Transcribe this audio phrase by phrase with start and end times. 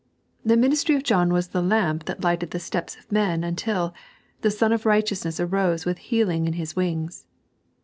[0.43, 3.93] The ministry of John was the lamp that lighted the steps of men until"
[4.41, 7.27] the Sun of Righteousness arose with healing in Hid wings."